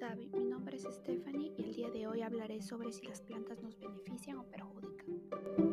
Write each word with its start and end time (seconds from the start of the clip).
Gaby, 0.00 0.30
mi 0.32 0.46
nombre 0.46 0.78
es 0.78 0.84
Stephanie 0.84 1.52
y 1.58 1.62
el 1.62 1.74
día 1.74 1.90
de 1.90 2.06
hoy 2.06 2.22
hablaré 2.22 2.62
sobre 2.62 2.90
si 2.90 3.06
las 3.06 3.20
plantas 3.20 3.62
nos 3.62 3.78
benefician 3.78 4.38
o 4.38 4.44
perjudican. 4.44 5.69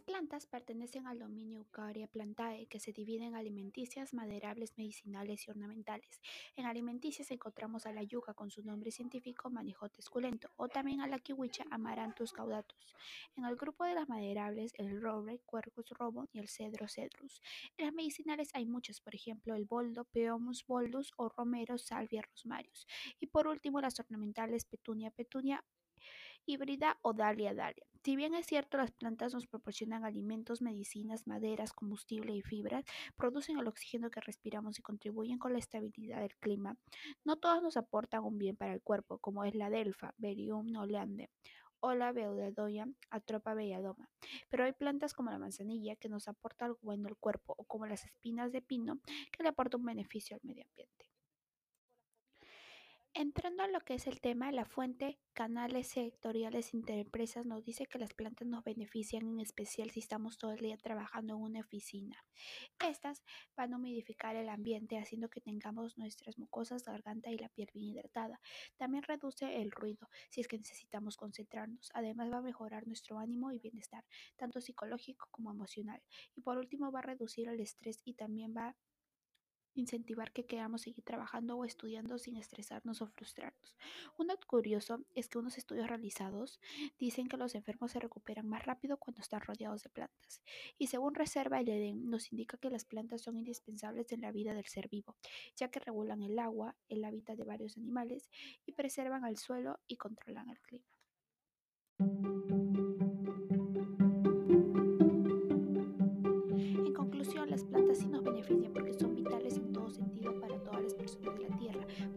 Las 0.00 0.06
plantas 0.06 0.46
pertenecen 0.46 1.06
al 1.06 1.18
dominio 1.18 1.58
Eukarya 1.58 2.06
Plantae, 2.06 2.66
que 2.68 2.80
se 2.80 2.90
divide 2.90 3.26
en 3.26 3.34
alimenticias, 3.34 4.14
maderables, 4.14 4.72
medicinales 4.78 5.46
y 5.46 5.50
ornamentales. 5.50 6.22
En 6.56 6.64
alimenticias 6.64 7.30
encontramos 7.30 7.84
a 7.84 7.92
la 7.92 8.02
yuca 8.02 8.32
con 8.32 8.50
su 8.50 8.62
nombre 8.62 8.92
científico 8.92 9.50
Manijote 9.50 10.00
esculento 10.00 10.48
o 10.56 10.68
también 10.68 11.02
a 11.02 11.06
la 11.06 11.18
kiwicha 11.18 11.66
Amaranthus 11.70 12.32
caudatus. 12.32 12.96
En 13.36 13.44
el 13.44 13.56
grupo 13.56 13.84
de 13.84 13.94
las 13.94 14.08
maderables, 14.08 14.72
el 14.78 15.02
roble, 15.02 15.42
Quercus 15.46 15.90
robon 15.90 16.30
y 16.32 16.38
el 16.38 16.48
cedro 16.48 16.88
cedrus. 16.88 17.42
En 17.76 17.84
las 17.84 17.94
medicinales 17.94 18.48
hay 18.54 18.64
muchas, 18.64 19.02
por 19.02 19.14
ejemplo, 19.14 19.54
el 19.54 19.66
boldo, 19.66 20.04
Peomus 20.04 20.64
boldus 20.66 21.12
o 21.18 21.28
romero, 21.28 21.76
salvia, 21.76 22.22
rosmarius. 22.22 22.86
Y 23.20 23.26
por 23.26 23.46
último, 23.46 23.82
las 23.82 24.00
ornamentales 24.00 24.64
Petunia 24.64 25.10
petunia 25.10 25.62
híbrida 26.46 26.98
o 27.02 27.12
dalia 27.12 27.54
dalia. 27.54 27.86
Si 28.02 28.16
bien 28.16 28.34
es 28.34 28.46
cierto 28.46 28.78
las 28.78 28.92
plantas 28.92 29.34
nos 29.34 29.46
proporcionan 29.46 30.06
alimentos, 30.06 30.62
medicinas, 30.62 31.26
maderas, 31.26 31.74
combustible 31.74 32.34
y 32.34 32.40
fibras, 32.40 32.84
producen 33.14 33.58
el 33.58 33.68
oxígeno 33.68 34.10
que 34.10 34.22
respiramos 34.22 34.78
y 34.78 34.82
contribuyen 34.82 35.38
con 35.38 35.52
la 35.52 35.58
estabilidad 35.58 36.20
del 36.20 36.34
clima, 36.36 36.78
no 37.24 37.36
todas 37.36 37.62
nos 37.62 37.76
aportan 37.76 38.24
un 38.24 38.38
bien 38.38 38.56
para 38.56 38.72
el 38.72 38.80
cuerpo, 38.80 39.18
como 39.18 39.44
es 39.44 39.54
la 39.54 39.68
delfa, 39.68 40.14
Berium 40.16 40.68
noleande, 40.68 41.28
o 41.80 41.94
la 41.94 42.12
Beodadoya, 42.12 42.86
Atropa 43.10 43.52
belladoma. 43.52 44.08
Pero 44.48 44.64
hay 44.64 44.72
plantas 44.72 45.12
como 45.12 45.30
la 45.30 45.38
manzanilla 45.38 45.96
que 45.96 46.08
nos 46.08 46.26
aporta 46.28 46.66
algo 46.66 46.78
bueno 46.82 47.08
al 47.08 47.16
cuerpo, 47.16 47.54
o 47.58 47.64
como 47.64 47.86
las 47.86 48.04
espinas 48.06 48.50
de 48.52 48.62
pino 48.62 49.00
que 49.30 49.42
le 49.42 49.50
aportan 49.50 49.80
un 49.80 49.86
beneficio 49.86 50.36
al 50.36 50.42
medio 50.42 50.64
ambiente. 50.64 51.10
Entrando 53.12 53.64
a 53.64 53.68
lo 53.68 53.80
que 53.80 53.94
es 53.94 54.06
el 54.06 54.20
tema, 54.20 54.52
la 54.52 54.64
fuente 54.64 55.18
Canales 55.32 55.88
Sectoriales 55.88 56.74
Interempresas 56.74 57.44
nos 57.44 57.64
dice 57.64 57.86
que 57.86 57.98
las 57.98 58.14
plantas 58.14 58.46
nos 58.46 58.62
benefician, 58.62 59.26
en 59.26 59.40
especial 59.40 59.90
si 59.90 59.98
estamos 59.98 60.38
todo 60.38 60.52
el 60.52 60.60
día 60.60 60.76
trabajando 60.76 61.34
en 61.34 61.42
una 61.42 61.60
oficina. 61.60 62.24
Estas 62.78 63.24
van 63.56 63.74
a 63.74 63.78
humidificar 63.78 64.36
el 64.36 64.48
ambiente, 64.48 64.96
haciendo 64.96 65.28
que 65.28 65.40
tengamos 65.40 65.98
nuestras 65.98 66.38
mucosas, 66.38 66.84
garganta 66.84 67.30
y 67.32 67.38
la 67.38 67.48
piel 67.48 67.68
bien 67.74 67.88
hidratada. 67.88 68.40
También 68.76 69.02
reduce 69.02 69.60
el 69.60 69.72
ruido, 69.72 70.08
si 70.30 70.40
es 70.40 70.46
que 70.46 70.58
necesitamos 70.58 71.16
concentrarnos. 71.16 71.90
Además 71.94 72.30
va 72.32 72.38
a 72.38 72.42
mejorar 72.42 72.86
nuestro 72.86 73.18
ánimo 73.18 73.50
y 73.50 73.58
bienestar, 73.58 74.04
tanto 74.36 74.60
psicológico 74.60 75.26
como 75.32 75.50
emocional. 75.50 76.00
Y 76.36 76.42
por 76.42 76.58
último 76.58 76.92
va 76.92 77.00
a 77.00 77.02
reducir 77.02 77.48
el 77.48 77.58
estrés 77.58 78.02
y 78.04 78.14
también 78.14 78.54
va 78.56 78.68
a 78.68 78.76
incentivar 79.80 80.32
que 80.32 80.46
queramos 80.46 80.82
seguir 80.82 81.04
trabajando 81.04 81.56
o 81.56 81.64
estudiando 81.64 82.18
sin 82.18 82.36
estresarnos 82.36 83.02
o 83.02 83.06
frustrarnos. 83.06 83.76
Un 84.16 84.28
dato 84.28 84.46
curioso 84.46 85.04
es 85.14 85.28
que 85.28 85.38
unos 85.38 85.58
estudios 85.58 85.88
realizados 85.88 86.60
dicen 86.98 87.28
que 87.28 87.36
los 87.36 87.54
enfermos 87.54 87.92
se 87.92 88.00
recuperan 88.00 88.48
más 88.48 88.64
rápido 88.64 88.98
cuando 88.98 89.20
están 89.20 89.40
rodeados 89.40 89.82
de 89.82 89.90
plantas. 89.90 90.42
Y 90.78 90.86
según 90.86 91.14
Reserva 91.14 91.60
el 91.60 91.68
Edén, 91.68 92.08
nos 92.08 92.32
indica 92.32 92.58
que 92.58 92.70
las 92.70 92.84
plantas 92.84 93.22
son 93.22 93.36
indispensables 93.36 94.12
en 94.12 94.20
la 94.20 94.32
vida 94.32 94.54
del 94.54 94.66
ser 94.66 94.88
vivo, 94.88 95.16
ya 95.56 95.68
que 95.70 95.80
regulan 95.80 96.22
el 96.22 96.38
agua, 96.38 96.76
el 96.88 97.04
hábitat 97.04 97.36
de 97.36 97.44
varios 97.44 97.76
animales 97.76 98.30
y 98.66 98.72
preservan 98.72 99.24
el 99.24 99.38
suelo 99.38 99.80
y 99.86 99.96
controlan 99.96 100.48
el 100.50 100.60
clima. 100.60 100.99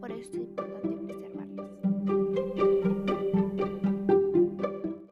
Por 0.04 0.12
eso 0.12 0.46